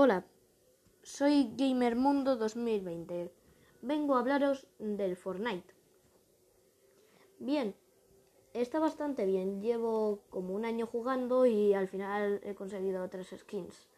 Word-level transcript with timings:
Hola, 0.00 0.24
soy 1.02 1.56
Gamermundo 1.56 2.36
2020. 2.36 3.32
Vengo 3.82 4.14
a 4.14 4.20
hablaros 4.20 4.68
del 4.78 5.16
Fortnite. 5.16 5.74
Bien, 7.40 7.74
está 8.54 8.78
bastante 8.78 9.26
bien. 9.26 9.60
Llevo 9.60 10.20
como 10.30 10.54
un 10.54 10.64
año 10.64 10.86
jugando 10.86 11.46
y 11.46 11.74
al 11.74 11.88
final 11.88 12.40
he 12.44 12.54
conseguido 12.54 13.08
tres 13.08 13.34
skins. 13.36 13.88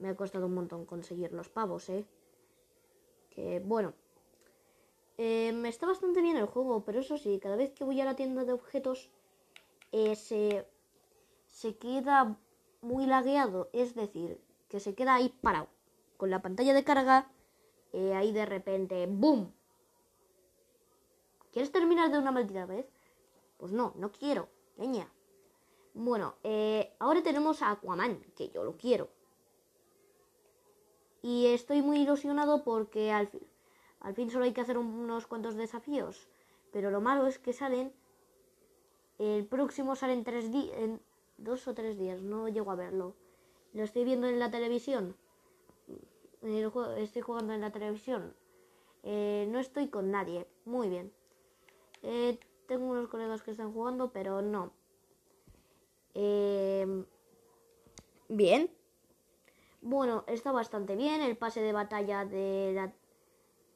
Me 0.00 0.08
ha 0.08 0.16
costado 0.16 0.46
un 0.46 0.54
montón 0.54 0.86
conseguir 0.86 1.32
los 1.32 1.48
pavos, 1.48 1.88
¿eh? 1.88 2.04
Que 3.30 3.60
bueno. 3.60 3.94
Eh, 5.18 5.54
está 5.66 5.86
bastante 5.86 6.20
bien 6.20 6.36
el 6.36 6.46
juego, 6.46 6.84
pero 6.84 6.98
eso 6.98 7.16
sí, 7.16 7.38
cada 7.38 7.54
vez 7.54 7.70
que 7.74 7.84
voy 7.84 8.00
a 8.00 8.04
la 8.04 8.16
tienda 8.16 8.44
de 8.44 8.54
objetos 8.54 9.08
eh, 9.92 10.16
se, 10.16 10.66
se 11.46 11.76
queda 11.76 12.36
muy 12.82 13.06
lagueado, 13.06 13.70
es 13.72 13.94
decir, 13.94 14.38
que 14.68 14.80
se 14.80 14.94
queda 14.94 15.14
ahí 15.14 15.30
parado, 15.40 15.68
con 16.16 16.30
la 16.30 16.42
pantalla 16.42 16.74
de 16.74 16.84
carga, 16.84 17.30
eh, 17.92 18.14
ahí 18.14 18.32
de 18.32 18.44
repente, 18.44 19.06
¡boom! 19.06 19.52
¿Quieres 21.52 21.70
terminar 21.72 22.10
de 22.10 22.18
una 22.18 22.32
maldita 22.32 22.66
vez? 22.66 22.86
Pues 23.58 23.72
no, 23.72 23.92
no 23.96 24.10
quiero, 24.10 24.48
leña. 24.76 25.08
Bueno, 25.94 26.34
eh, 26.42 26.94
ahora 26.98 27.22
tenemos 27.22 27.62
a 27.62 27.70
Aquaman, 27.70 28.22
que 28.36 28.48
yo 28.48 28.64
lo 28.64 28.76
quiero. 28.76 29.08
Y 31.20 31.46
estoy 31.46 31.82
muy 31.82 32.00
ilusionado 32.00 32.64
porque 32.64 33.12
al, 33.12 33.30
al 34.00 34.14
fin 34.14 34.30
solo 34.30 34.44
hay 34.44 34.52
que 34.52 34.62
hacer 34.62 34.78
unos 34.78 35.26
cuantos 35.26 35.54
desafíos. 35.54 36.28
Pero 36.72 36.90
lo 36.90 37.00
malo 37.00 37.26
es 37.26 37.38
que 37.38 37.52
salen. 37.52 37.92
El 39.18 39.46
próximo 39.46 39.94
sale 39.94 40.14
en 40.14 40.24
tres 40.24 40.50
días 40.50 40.74
dos 41.42 41.66
o 41.68 41.74
tres 41.74 41.98
días, 41.98 42.22
no 42.22 42.48
llego 42.48 42.70
a 42.70 42.76
verlo. 42.76 43.14
Lo 43.72 43.82
estoy 43.84 44.04
viendo 44.04 44.26
en 44.26 44.38
la 44.38 44.50
televisión. 44.50 45.16
estoy 46.42 47.22
jugando 47.22 47.52
en 47.52 47.60
la 47.60 47.70
televisión. 47.70 48.34
Eh, 49.02 49.46
no 49.50 49.58
estoy 49.58 49.88
con 49.88 50.10
nadie. 50.10 50.46
Muy 50.64 50.88
bien. 50.88 51.12
Eh, 52.02 52.38
tengo 52.66 52.86
unos 52.86 53.08
colegas 53.08 53.42
que 53.42 53.50
están 53.50 53.72
jugando, 53.72 54.12
pero 54.12 54.42
no. 54.42 54.72
Eh, 56.14 57.04
bien. 58.28 58.70
Bueno, 59.80 60.24
está 60.26 60.52
bastante 60.52 60.96
bien. 60.96 61.22
El 61.22 61.36
pase 61.36 61.60
de 61.60 61.72
batalla 61.72 62.24
de 62.24 62.92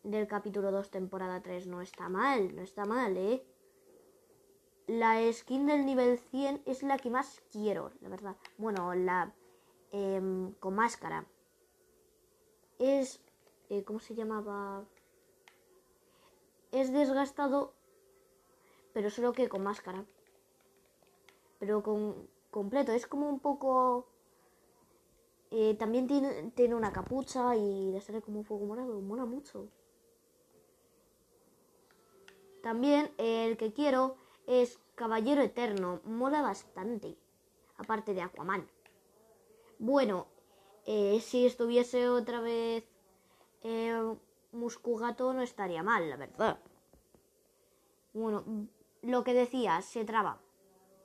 del 0.03 0.29
capítulo 0.29 0.71
2, 0.71 0.91
temporada 0.91 1.43
3, 1.43 1.67
no 1.67 1.81
está 1.81 2.09
mal. 2.09 2.55
No 2.55 2.63
está 2.63 2.85
mal, 2.85 3.17
¿eh? 3.17 3.45
La 4.87 5.21
skin 5.33 5.67
del 5.67 5.85
nivel 5.85 6.19
100 6.19 6.63
es 6.65 6.85
la 6.85 6.97
que 6.97 7.11
más 7.11 7.43
quiero, 7.51 7.91
la 8.01 8.09
verdad. 8.09 8.37
Bueno, 8.57 8.95
la 8.95 9.35
em, 9.91 10.53
con 10.55 10.75
máscara. 10.75 11.27
Es... 12.79 13.21
Eh, 13.69 13.83
¿Cómo 13.83 13.99
se 13.99 14.15
llamaba? 14.15 14.85
Es 16.71 16.93
desgastado, 16.93 17.73
pero 18.93 19.11
solo 19.11 19.33
que 19.33 19.49
con 19.49 19.65
máscara. 19.65 20.05
Pero 21.59 21.83
con 21.83 22.29
completo. 22.51 22.93
Es 22.93 23.09
como 23.09 23.29
un 23.29 23.41
poco... 23.41 24.07
Eh, 25.51 25.75
también 25.75 26.07
tiene, 26.07 26.53
tiene 26.55 26.77
una 26.77 26.93
capucha 26.93 27.57
y 27.57 27.91
le 27.91 28.01
sale 28.01 28.23
como 28.23 28.39
un 28.39 28.45
fuego 28.45 28.67
morado. 28.67 29.01
Mola 29.01 29.25
mucho. 29.25 29.69
También 32.63 33.11
el 33.19 33.57
que 33.57 33.73
quiero 33.73 34.17
es 34.47 34.79
Caballero 34.95 35.43
Eterno, 35.43 36.01
mola 36.05 36.43
bastante, 36.43 37.17
aparte 37.77 38.15
de 38.15 38.23
Aquaman. 38.23 38.69
Bueno, 39.79 40.27
eh, 40.87 41.21
si 41.21 41.47
estuviese 41.47 42.09
otra 42.09 42.41
vez 42.41 42.85
eh, 43.63 44.17
Muscugato 44.53 45.33
no 45.33 45.43
estaría 45.43 45.83
mal, 45.83 46.09
la 46.09 46.17
verdad. 46.17 46.59
Bueno, 48.15 48.45
lo 49.03 49.25
que 49.25 49.35
decía, 49.35 49.83
se 49.83 50.05
traba. 50.05 50.41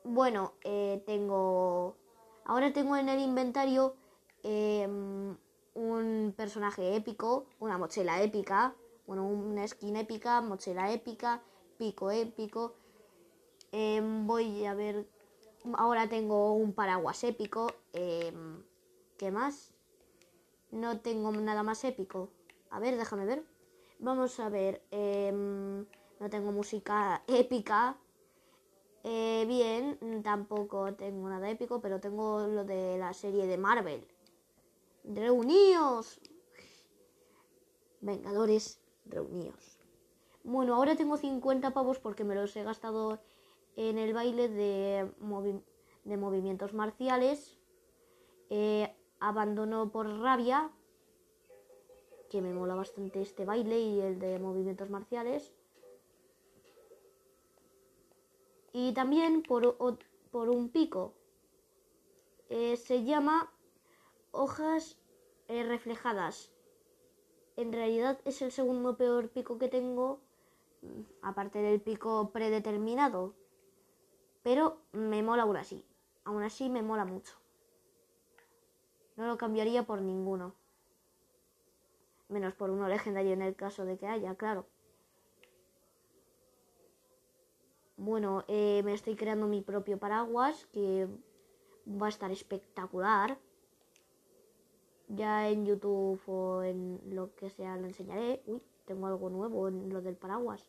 Bueno, 0.04 0.54
eh, 0.64 1.04
tengo... 1.06 1.98
Ahora 2.46 2.72
tengo 2.74 2.96
en 2.96 3.10
el 3.10 3.20
inventario 3.20 3.96
em, 4.44 5.36
un 5.74 6.34
personaje 6.36 6.96
épico, 6.96 7.46
una 7.60 7.78
mochila 7.78 8.22
épica, 8.22 8.76
bueno, 9.06 9.28
una 9.28 9.68
skin 9.68 9.96
épica, 9.96 10.42
mochila 10.42 10.92
épica, 10.92 11.42
pico 11.78 12.12
épico, 12.12 12.76
Em, 13.72 14.28
voy 14.28 14.66
a 14.66 14.74
ver. 14.74 15.08
Ahora 15.76 16.08
tengo 16.10 16.54
un 16.54 16.74
paraguas 16.74 17.24
épico. 17.24 17.68
Em, 17.94 18.64
¿Qué 19.18 19.32
más? 19.32 19.74
No 20.72 21.00
tengo 21.00 21.32
nada 21.32 21.64
más 21.64 21.84
épico. 21.84 22.30
A 22.70 22.80
ver, 22.80 22.98
déjame 22.98 23.26
ver. 23.26 23.46
Vamos 24.00 24.40
a 24.40 24.50
ver. 24.50 24.84
Em, 24.92 25.86
no 26.20 26.30
tengo 26.30 26.52
música 26.52 27.24
épica. 27.28 27.98
Eh, 29.04 29.46
bien, 29.48 30.22
tampoco 30.24 30.94
tengo 30.94 31.28
nada 31.30 31.50
épico, 31.50 31.82
pero 31.82 32.00
tengo 32.00 32.46
lo 32.48 32.64
de 32.66 32.98
la 32.98 33.14
serie 33.14 33.48
de 33.48 33.58
Marvel. 33.58 34.08
Reuníos. 35.04 36.20
Vengadores, 38.02 38.82
reuníos. 39.06 39.80
Bueno, 40.44 40.76
ahora 40.76 40.96
tengo 40.96 41.18
50 41.18 41.72
pavos 41.72 42.00
porque 42.00 42.24
me 42.24 42.36
los 42.36 42.56
he 42.56 42.64
gastado 42.64 43.20
en 43.76 43.98
el 43.98 44.14
baile 44.14 44.50
de, 44.50 45.12
movimientos 46.18 46.74
marciales. 46.74 47.58
Eh, 48.50 48.94
abandono 49.20 49.92
por 49.92 50.08
rabia, 50.20 50.72
que 52.30 52.42
me 52.42 52.54
mola 52.54 52.76
bastante 52.76 53.22
este 53.22 53.46
baile 53.46 53.80
y 53.80 54.02
el 54.02 54.20
de 54.20 54.40
movimientos 54.40 54.90
marciales. 54.90 55.54
Y 58.74 58.94
también 58.94 59.44
por, 59.44 59.78
por 60.32 60.50
un 60.50 60.70
pico. 60.70 61.14
Eh, 62.50 62.76
se 62.78 63.04
llama 63.04 63.52
hojas 64.32 64.98
eh, 65.48 65.64
reflejadas. 65.64 66.52
En 67.58 67.72
realidad 67.74 68.20
es 68.26 68.42
el 68.42 68.52
segundo 68.52 68.98
peor 68.98 69.30
pico 69.30 69.58
que 69.58 69.68
tengo, 69.68 70.20
mm, 70.82 71.02
aparte 71.22 71.60
del 71.60 71.82
pico 71.82 72.32
predeterminado, 72.32 73.34
pero 74.44 74.82
me 74.92 75.24
mola 75.24 75.44
aún 75.44 75.58
así. 75.58 75.86
Aún 76.24 76.44
así 76.44 76.70
me 76.70 76.82
mola 76.82 77.06
mucho. 77.06 77.34
No 79.16 79.28
lo 79.28 79.38
cambiaría 79.38 79.84
por 79.84 80.02
ninguno. 80.02 80.56
Menos 82.30 82.54
por 82.54 82.70
uno 82.70 82.88
legendario 82.88 83.34
en 83.34 83.42
el 83.42 83.56
caso 83.56 83.86
de 83.86 83.98
que 83.98 84.08
haya, 84.08 84.36
claro. 84.36 84.66
Bueno, 87.98 88.44
eh, 88.48 88.82
me 88.84 88.94
estoy 88.94 89.16
creando 89.16 89.48
mi 89.48 89.62
propio 89.62 90.00
paraguas 90.00 90.66
que 90.74 91.08
va 91.86 92.08
a 92.08 92.10
estar 92.10 92.32
espectacular. 92.32 93.38
Ya 95.08 95.50
en 95.50 95.66
YouTube 95.66 96.22
o 96.26 96.64
en 96.64 97.00
lo 97.14 97.36
que 97.36 97.50
sea 97.50 97.78
lo 97.78 97.86
enseñaré. 97.86 98.42
Uy, 98.48 98.62
tengo 98.86 99.08
algo 99.08 99.30
nuevo 99.30 99.68
en 99.68 99.90
lo 99.94 100.02
del 100.02 100.16
paraguas. 100.16 100.68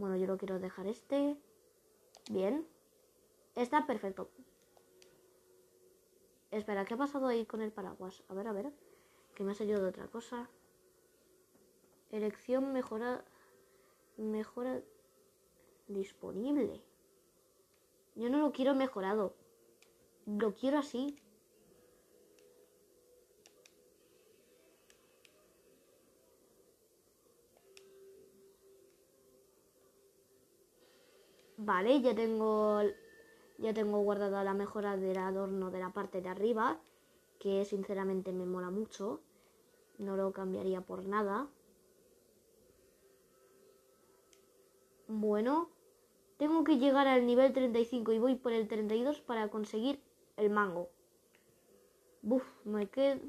Bueno, 0.00 0.16
yo 0.16 0.26
lo 0.26 0.38
quiero 0.38 0.58
dejar 0.58 0.86
este. 0.86 1.36
Bien. 2.30 2.66
Está 3.54 3.86
perfecto. 3.86 4.30
Espera, 6.50 6.86
¿qué 6.86 6.94
ha 6.94 6.96
pasado 6.96 7.26
ahí 7.26 7.44
con 7.44 7.60
el 7.60 7.70
paraguas? 7.70 8.22
A 8.28 8.32
ver, 8.32 8.48
a 8.48 8.52
ver. 8.52 8.72
Que 9.34 9.44
me 9.44 9.52
ha 9.52 9.54
salido 9.54 9.82
de 9.82 9.90
otra 9.90 10.08
cosa. 10.08 10.48
Elección 12.10 12.72
mejora. 12.72 13.26
Mejora. 14.16 14.80
Disponible. 15.86 16.82
Yo 18.14 18.30
no 18.30 18.38
lo 18.38 18.52
quiero 18.52 18.74
mejorado. 18.74 19.34
Lo 20.24 20.54
quiero 20.54 20.78
así. 20.78 21.20
Vale, 31.70 32.00
ya 32.00 32.16
tengo 32.16 32.82
ya 33.58 33.72
tengo 33.72 34.00
guardada 34.00 34.42
la 34.42 34.54
mejora 34.54 34.96
del 34.96 35.18
adorno 35.18 35.70
de 35.70 35.78
la 35.78 35.90
parte 35.90 36.20
de 36.20 36.28
arriba, 36.28 36.80
que 37.38 37.64
sinceramente 37.64 38.32
me 38.32 38.44
mola 38.44 38.70
mucho. 38.70 39.20
No 39.98 40.16
lo 40.16 40.32
cambiaría 40.32 40.80
por 40.80 41.04
nada. 41.04 41.46
Bueno, 45.06 45.70
tengo 46.38 46.64
que 46.64 46.78
llegar 46.78 47.06
al 47.06 47.24
nivel 47.24 47.52
35 47.52 48.10
y 48.14 48.18
voy 48.18 48.34
por 48.34 48.52
el 48.52 48.66
32 48.66 49.20
para 49.20 49.48
conseguir 49.48 50.02
el 50.36 50.50
mango. 50.50 50.88
Buf, 52.22 52.42
me 52.64 52.88
queda... 52.88 53.20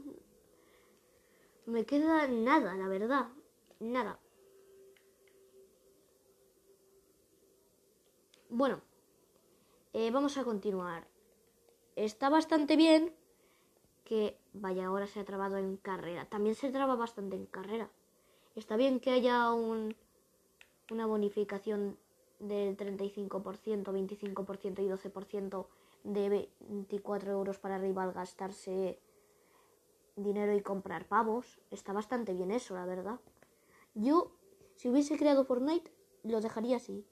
Me 1.68 1.86
queda 1.86 2.28
nada, 2.28 2.74
la 2.76 2.88
verdad. 2.88 3.28
Nada. 3.80 4.18
Bueno, 8.54 8.82
eh, 9.94 10.12
vamos 10.12 10.38
a 10.38 10.44
continuar. 10.44 11.08
está 11.96 12.28
bastante 12.30 12.76
bien 12.76 13.16
que, 14.04 14.38
vaya, 14.52 14.88
ahora 14.88 15.08
se 15.08 15.22
ha 15.22 15.24
trabado 15.24 15.56
en 15.56 15.78
carrera. 15.78 16.26
También 16.26 16.56
se 16.56 16.70
traba 16.70 16.98
bastante 16.98 17.38
en 17.38 17.46
carrera. 17.46 17.90
Está 18.54 18.76
bien 18.76 19.00
que 19.00 19.12
haya 19.12 19.54
un, 19.54 19.96
una 20.90 21.06
bonificación 21.06 21.98
del 22.40 22.76
35%, 22.76 23.30
25% 23.86 24.84
y 24.84 24.90
12% 24.90 25.68
de 26.04 26.50
24 26.60 27.32
euros 27.32 27.58
para 27.58 27.76
arriba 27.76 28.04
al 28.04 28.12
gastarse 28.12 29.00
dinero 30.18 30.54
y 30.54 30.62
comprar 30.62 31.08
pavos. 31.08 31.62
Está 31.72 31.94
bastante 31.94 32.34
bien 32.34 32.52
eso, 32.52 32.76
la 32.76 32.86
verdad. 32.86 33.22
Yo, 33.96 34.34
si 34.76 34.90
hubiese 34.90 35.18
creado 35.18 35.46
Fortnite, 35.46 35.90
lo 36.24 36.42
dejaría 36.42 36.76
así. 36.76 37.06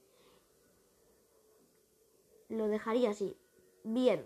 Lo 2.50 2.68
dejaría 2.68 3.12
así. 3.12 3.38
Bien. 3.84 4.26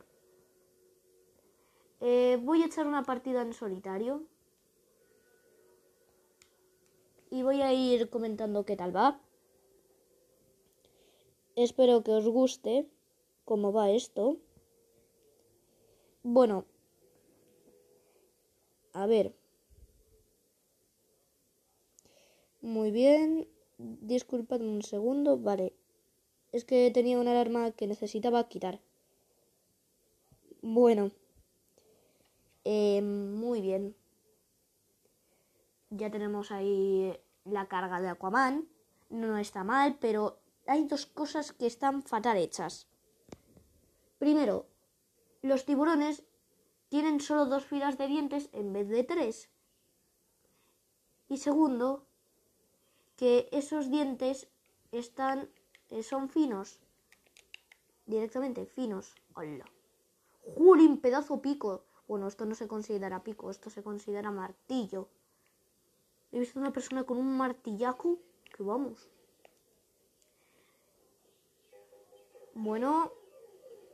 Eh, 1.99 2.39
voy 2.41 2.63
a 2.63 2.65
echar 2.65 2.87
una 2.87 3.03
partida 3.03 3.41
en 3.41 3.53
solitario. 3.53 4.23
Y 7.29 7.43
voy 7.43 7.61
a 7.61 7.73
ir 7.73 8.09
comentando 8.09 8.65
qué 8.65 8.75
tal 8.75 8.95
va. 8.95 9.19
Espero 11.55 12.03
que 12.03 12.11
os 12.11 12.27
guste 12.27 12.87
cómo 13.45 13.71
va 13.73 13.91
esto. 13.91 14.37
Bueno, 16.23 16.65
a 18.93 19.05
ver. 19.07 19.35
Muy 22.61 22.91
bien. 22.91 23.47
Disculpadme 23.77 24.69
un 24.69 24.83
segundo. 24.83 25.37
Vale. 25.37 25.73
Es 26.53 26.65
que 26.65 26.91
tenía 26.91 27.19
una 27.19 27.31
alarma 27.31 27.71
que 27.71 27.87
necesitaba 27.87 28.47
quitar. 28.47 28.79
Bueno. 30.61 31.11
Eh, 32.63 33.01
muy 33.01 33.59
bien. 33.59 33.95
Ya 35.89 36.11
tenemos 36.11 36.51
ahí 36.51 37.19
la 37.43 37.67
carga 37.67 37.99
de 37.99 38.09
Aquaman. 38.09 38.69
No 39.09 39.37
está 39.37 39.63
mal, 39.63 39.97
pero 39.99 40.39
hay 40.67 40.85
dos 40.85 41.07
cosas 41.07 41.53
que 41.53 41.65
están 41.65 42.03
fatal 42.03 42.37
hechas. 42.37 42.87
Primero, 44.19 44.67
los 45.41 45.65
tiburones 45.65 46.23
tienen 46.87 47.19
solo 47.19 47.47
dos 47.47 47.65
filas 47.65 47.97
de 47.97 48.07
dientes 48.07 48.49
en 48.53 48.71
vez 48.73 48.87
de 48.89 49.03
tres. 49.03 49.49
Y 51.27 51.37
segundo, 51.37 52.05
que 53.15 53.49
esos 53.51 53.89
dientes 53.89 54.47
están 54.91 55.49
son 56.01 56.29
finos. 56.29 56.79
Directamente 58.05 58.65
finos. 58.65 59.13
¡Hola! 59.35 59.65
¡Jolín, 60.57 60.99
pedazo 60.99 61.41
pico! 61.41 61.85
Bueno, 62.07 62.27
esto 62.27 62.45
no 62.45 62.55
se 62.55 62.67
considera 62.67 63.23
pico, 63.23 63.51
esto 63.51 63.69
se 63.69 63.83
considera 63.83 64.31
martillo. 64.31 65.09
He 66.31 66.39
visto 66.39 66.59
una 66.59 66.73
persona 66.73 67.03
con 67.03 67.17
un 67.17 67.37
martillaco 67.37 68.17
que 68.55 68.63
vamos. 68.63 69.09
Bueno, 72.55 73.11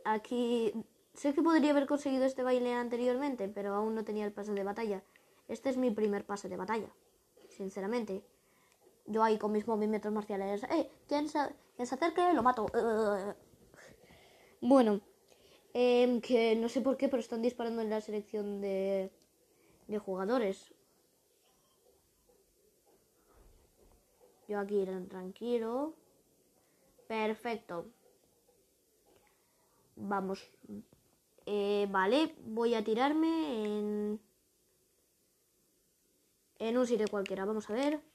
aquí 0.05 0.73
Sé 1.19 1.33
que 1.33 1.43
podría 1.43 1.71
haber 1.71 1.85
conseguido 1.85 2.23
este 2.23 2.43
baile 2.43 2.73
anteriormente, 2.73 3.49
pero 3.49 3.73
aún 3.73 3.93
no 3.93 4.05
tenía 4.05 4.25
el 4.25 4.31
pase 4.31 4.53
de 4.53 4.63
batalla. 4.63 5.03
Este 5.49 5.69
es 5.69 5.75
mi 5.75 5.91
primer 5.91 6.25
pase 6.25 6.47
de 6.47 6.55
batalla, 6.55 6.87
sinceramente. 7.49 8.23
Yo 9.09 9.23
ahí 9.23 9.39
con 9.39 9.51
mis 9.51 9.67
movimientos 9.67 10.13
marciales. 10.13 10.63
¡Eh! 10.65 10.87
¿Quién 11.07 11.27
se, 11.27 11.39
acerque? 11.79 12.33
Lo 12.33 12.43
mato. 12.43 12.67
Bueno, 14.61 14.99
em, 15.73 16.19
que 16.19 16.53
no 16.57 16.67
sé 16.67 16.81
por 16.81 16.97
qué, 16.97 17.07
pero 17.07 17.21
están 17.21 17.41
disparando 17.41 17.81
en 17.81 17.89
la 17.89 18.01
selección 18.01 18.59
de, 18.59 19.09
de 19.87 19.99
jugadores. 19.99 20.73
Yo 24.49 24.59
aquí 24.59 24.85
tranquilo. 25.07 25.93
Perfecto. 27.07 27.85
Vamos, 29.95 30.51
eh, 31.45 31.87
vale, 31.89 32.35
voy 32.45 32.73
a 32.75 32.83
tirarme 32.83 33.63
en... 33.63 34.19
En 36.59 36.77
un 36.77 36.85
sitio 36.85 37.07
cualquiera, 37.09 37.45
vamos 37.45 37.69
a 37.69 37.73
ver. 37.73 38.08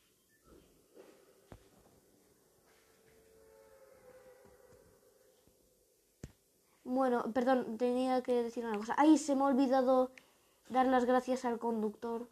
Bueno, 6.94 7.24
perdón, 7.32 7.76
tenía 7.76 8.22
que 8.22 8.44
decir 8.44 8.64
una 8.64 8.78
cosa. 8.78 8.94
¡Ay, 8.96 9.18
se 9.18 9.34
me 9.34 9.42
ha 9.42 9.46
olvidado 9.46 10.12
dar 10.68 10.86
las 10.86 11.04
gracias 11.04 11.44
al 11.44 11.58
conductor! 11.58 12.28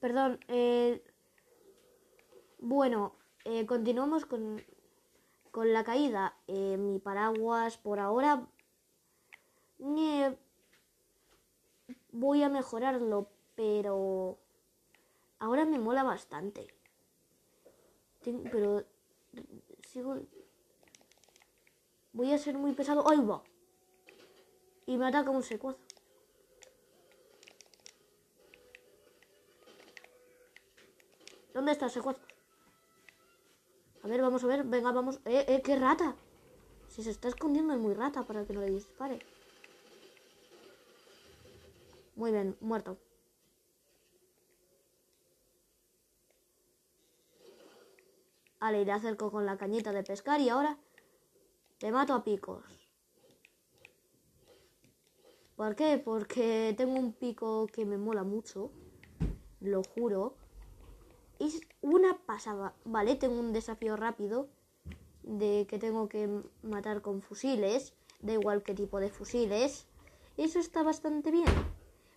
Perdón, 0.00 0.38
eh, 0.48 1.02
bueno, 2.60 3.16
eh, 3.44 3.66
continuamos 3.66 4.24
con 4.26 4.62
con 5.50 5.72
la 5.72 5.84
caída, 5.84 6.36
eh, 6.48 6.76
mi 6.76 6.98
paraguas 6.98 7.78
por 7.78 8.00
ahora 8.00 8.48
voy 12.12 12.42
a 12.42 12.48
mejorarlo, 12.48 13.28
pero 13.54 14.38
ahora 15.38 15.64
me 15.64 15.78
mola 15.78 16.02
bastante. 16.02 16.66
Pero 18.32 18.84
sigo... 19.88 20.20
Voy 22.12 22.32
a 22.32 22.38
ser 22.38 22.56
muy 22.56 22.72
pesado. 22.72 23.04
¡Ay, 23.08 23.18
va! 23.18 23.42
Y 24.86 24.96
me 24.96 25.06
ataca 25.06 25.30
un 25.30 25.42
secuaz. 25.42 25.76
¿Dónde 31.52 31.72
está 31.72 31.86
el 31.86 31.90
secuaz? 31.90 32.16
A 34.02 34.08
ver, 34.08 34.20
vamos 34.20 34.44
a 34.44 34.46
ver. 34.46 34.64
Venga, 34.64 34.92
vamos. 34.92 35.20
¡Eh, 35.24 35.44
eh! 35.48 35.62
¡Qué 35.62 35.76
rata! 35.76 36.16
Si 36.88 37.02
se 37.02 37.10
está 37.10 37.28
escondiendo 37.28 37.74
es 37.74 37.80
muy 37.80 37.94
rata 37.94 38.22
para 38.24 38.44
que 38.44 38.52
no 38.52 38.60
le 38.60 38.70
dispare. 38.70 39.18
Muy 42.14 42.30
bien, 42.30 42.56
muerto. 42.60 42.96
Vale, 48.64 48.82
le 48.86 48.92
acerco 48.92 49.30
con 49.30 49.44
la 49.44 49.58
cañita 49.58 49.92
de 49.92 50.02
pescar 50.02 50.40
y 50.40 50.48
ahora 50.48 50.78
te 51.76 51.92
mato 51.92 52.14
a 52.14 52.24
picos. 52.24 52.64
¿Por 55.54 55.76
qué? 55.76 56.00
Porque 56.02 56.74
tengo 56.74 56.94
un 56.94 57.12
pico 57.12 57.66
que 57.66 57.84
me 57.84 57.98
mola 57.98 58.24
mucho. 58.24 58.70
Lo 59.60 59.82
juro. 59.82 60.38
Es 61.38 61.60
una 61.82 62.16
pasada. 62.24 62.74
Vale, 62.86 63.16
tengo 63.16 63.38
un 63.38 63.52
desafío 63.52 63.96
rápido 63.96 64.48
de 65.22 65.66
que 65.68 65.78
tengo 65.78 66.08
que 66.08 66.26
matar 66.62 67.02
con 67.02 67.20
fusiles. 67.20 67.92
Da 68.22 68.32
igual 68.32 68.62
qué 68.62 68.72
tipo 68.72 68.98
de 68.98 69.10
fusiles. 69.10 69.88
Eso 70.38 70.58
está 70.58 70.82
bastante 70.82 71.30
bien. 71.30 71.52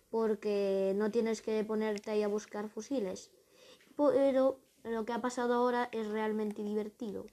Porque 0.08 0.94
no 0.96 1.10
tienes 1.10 1.42
que 1.42 1.62
ponerte 1.62 2.10
ahí 2.10 2.22
a 2.22 2.28
buscar 2.28 2.70
fusiles. 2.70 3.30
Pero 3.98 4.60
lo 4.84 5.04
que 5.04 5.12
ha 5.12 5.20
pasado 5.20 5.54
ahora 5.54 5.88
es 5.92 6.08
realmente 6.08 6.62
divertido. 6.62 7.26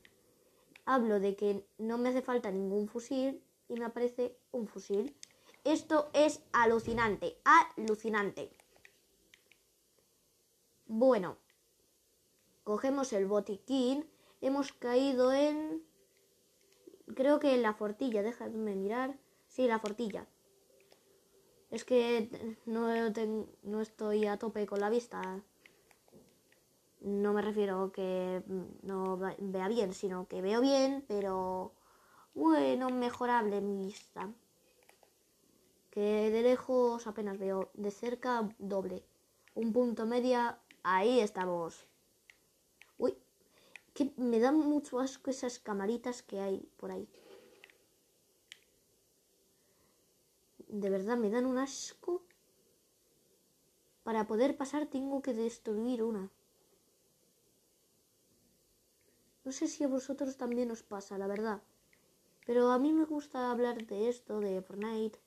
Hablo 0.86 1.20
de 1.20 1.36
que 1.36 1.66
no 1.78 1.98
me 1.98 2.10
hace 2.10 2.22
falta 2.22 2.52
ningún 2.52 2.88
fusil 2.88 3.44
y 3.68 3.76
me 3.76 3.86
aparece 3.86 4.38
un 4.52 4.68
fusil. 4.68 5.16
Esto 5.64 6.10
es 6.14 6.42
alucinante, 6.52 7.38
alucinante. 7.44 8.52
Bueno, 10.86 11.38
Cogemos 12.66 13.14
el 13.14 13.28
botiquín. 13.28 14.10
Hemos 14.42 14.74
caído 14.74 15.32
en... 15.32 15.84
Creo 17.16 17.40
que 17.40 17.54
en 17.54 17.62
la 17.62 17.76
fortilla. 17.76 18.24
Déjame 18.24 18.74
mirar. 18.76 19.20
Sí, 19.48 19.68
la 19.68 19.78
fortilla. 19.78 20.26
Es 21.70 21.86
que 21.86 22.58
no, 22.66 22.88
no 23.62 23.82
estoy 23.82 24.26
a 24.26 24.40
tope 24.40 24.66
con 24.66 24.80
la 24.80 24.90
vista. 24.90 25.44
No 27.06 27.34
me 27.34 27.42
refiero 27.42 27.84
a 27.84 27.92
que 27.92 28.42
no 28.82 29.18
vea 29.18 29.68
bien, 29.68 29.94
sino 29.94 30.28
que 30.28 30.42
veo 30.42 30.60
bien, 30.62 31.06
pero 31.08 31.72
bueno, 32.34 32.90
mejorable 32.90 33.62
mi 33.62 33.78
vista. 33.78 34.30
Que 35.92 36.32
de 36.32 36.42
lejos 36.42 37.08
apenas 37.08 37.38
veo, 37.38 37.70
de 37.74 37.92
cerca 37.92 38.50
doble. 38.60 39.04
Un 39.54 39.72
punto 39.72 40.06
media, 40.06 40.60
ahí 40.84 41.20
estamos 41.20 41.88
que 43.96 44.12
me 44.18 44.40
dan 44.40 44.58
mucho 44.58 45.00
asco 45.00 45.30
esas 45.30 45.58
camaritas 45.58 46.22
que 46.22 46.42
hay 46.42 46.58
por 46.76 46.92
ahí. 46.92 47.08
De 50.68 50.90
verdad, 50.90 51.18
me 51.18 51.30
dan 51.30 51.46
un 51.46 51.58
asco. 51.58 52.22
Para 54.04 54.28
poder 54.28 54.58
pasar 54.58 54.86
tengo 54.88 55.22
que 55.22 55.34
destruir 55.34 56.04
una. 56.04 56.30
No 59.46 59.52
sé 59.52 59.68
si 59.68 59.84
a 59.84 59.88
vosotros 59.88 60.38
también 60.38 60.72
os 60.72 60.82
pasa, 60.82 61.20
la 61.20 61.28
verdad. 61.28 61.62
Pero 62.48 62.72
a 62.72 62.80
mí 62.80 62.92
me 62.94 63.06
gusta 63.06 63.52
hablar 63.52 63.86
de 63.86 64.10
esto, 64.10 64.40
de 64.40 64.60
Fortnite, 64.62 65.20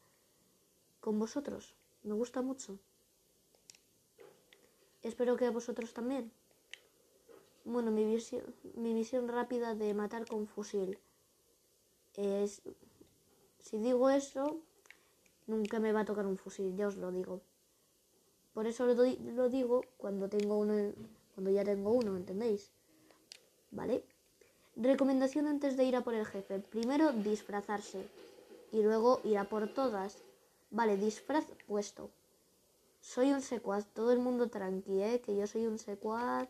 con 1.01 1.21
vosotros. 1.21 1.77
Me 2.03 2.15
gusta 2.15 2.43
mucho. 2.43 2.81
Espero 5.03 5.37
que 5.37 5.47
a 5.47 5.53
vosotros 5.53 5.95
también. 5.95 6.33
Bueno, 7.65 7.93
mi, 7.93 8.05
visión, 8.05 8.43
mi 8.75 8.93
misión 8.93 9.29
rápida 9.29 9.77
de 9.77 9.95
matar 9.95 10.27
con 10.27 10.49
fusil 10.49 10.99
es... 12.17 12.63
Si 13.61 13.79
digo 13.79 14.11
eso, 14.11 14.61
nunca 15.47 15.79
me 15.79 15.93
va 15.93 16.01
a 16.01 16.05
tocar 16.05 16.27
un 16.27 16.39
fusil, 16.39 16.75
ya 16.77 16.89
os 16.89 16.97
lo 16.97 17.13
digo. 17.13 17.41
Por 18.53 18.67
eso 18.67 18.87
lo, 18.87 18.95
lo 18.95 19.49
digo 19.49 19.83
cuando 19.97 20.29
tengo 20.29 20.59
uno, 20.59 20.93
cuando 21.35 21.51
ya 21.51 21.65
tengo 21.65 21.93
uno, 21.93 22.17
¿entendéis? 22.17 22.73
¿Vale? 23.71 24.05
Recomendación 24.77 25.47
antes 25.47 25.77
de 25.77 25.85
ir 25.85 25.97
a 25.97 26.03
por 26.03 26.15
el 26.15 26.27
jefe. 26.27 26.61
Primero 26.61 27.13
disfrazarse 27.13 28.07
y 28.73 28.83
luego 28.83 29.21
ir 29.25 29.39
a 29.39 29.49
por 29.49 29.73
todas. 29.73 30.19
Vale, 30.71 30.97
disfraz 30.97 31.47
puesto. 31.67 32.11
Soy 33.01 33.33
un 33.33 33.41
secuaz, 33.41 33.87
todo 33.95 34.13
el 34.13 34.19
mundo 34.19 34.49
tranqui, 34.49 35.03
¿eh? 35.03 35.21
Que 35.21 35.37
yo 35.37 35.47
soy 35.47 35.67
un 35.67 35.79
secuaz 35.79 36.49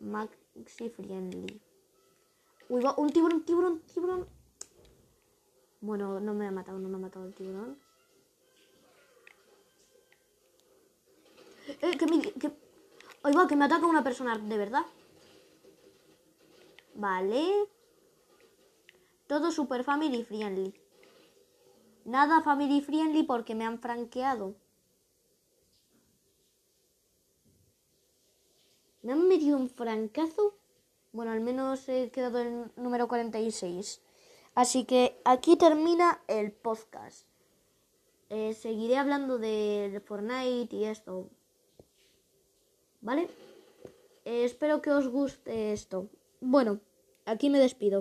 maxi 0.00 0.88
friendly. 0.90 1.60
Uy, 2.68 2.82
va, 2.82 2.94
un 2.96 3.10
tiburón, 3.10 3.44
tiburón, 3.44 3.80
tiburón. 3.92 4.26
Bueno, 5.80 6.20
no 6.20 6.34
me 6.34 6.46
ha 6.46 6.50
matado, 6.50 6.78
no 6.78 6.88
me 6.88 6.96
ha 6.96 7.00
matado 7.00 7.26
el 7.26 7.34
tiburón. 7.34 7.78
Eh, 11.80 11.96
que 11.98 12.06
me... 12.06 12.22
va, 13.32 13.46
que 13.46 13.56
me 13.56 13.64
ataca 13.64 13.86
una 13.86 14.04
persona, 14.04 14.36
de 14.36 14.58
verdad. 14.58 14.84
Vale. 16.94 17.68
Todo 19.26 19.50
super 19.50 19.82
family 19.82 20.24
friendly. 20.24 20.74
Nada 22.04 22.42
family 22.42 22.82
friendly 22.82 23.22
porque 23.22 23.54
me 23.54 23.64
han 23.64 23.78
franqueado. 23.78 24.54
¿Me 29.00 29.12
han 29.12 29.26
metido 29.26 29.56
un 29.56 29.70
francazo? 29.70 30.54
Bueno, 31.12 31.32
al 31.32 31.40
menos 31.40 31.88
he 31.88 32.10
quedado 32.10 32.40
en 32.40 32.72
número 32.76 33.08
46. 33.08 34.02
Así 34.54 34.84
que 34.84 35.20
aquí 35.24 35.56
termina 35.56 36.20
el 36.28 36.52
podcast. 36.52 37.26
Eh, 38.28 38.54
seguiré 38.54 38.98
hablando 38.98 39.38
de 39.38 40.02
Fortnite 40.04 40.76
y 40.76 40.84
esto. 40.84 41.30
¿Vale? 43.08 43.28
Eh, 44.24 44.44
espero 44.48 44.80
que 44.82 44.90
os 44.98 45.06
guste 45.16 45.72
esto. 45.78 45.96
Bueno, 46.40 46.72
aquí 47.32 47.46
me 47.50 47.58
despido. 47.66 47.98